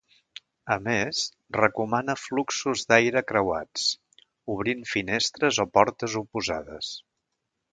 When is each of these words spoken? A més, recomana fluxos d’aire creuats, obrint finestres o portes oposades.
A 0.75 0.75
més, 0.85 1.19
recomana 1.57 2.15
fluxos 2.21 2.85
d’aire 2.93 3.23
creuats, 3.33 3.85
obrint 4.55 4.83
finestres 4.95 5.61
o 5.65 5.67
portes 5.79 6.17
oposades. 6.25 6.91